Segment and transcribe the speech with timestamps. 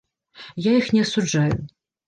[0.69, 1.55] Я іх не асуджаю.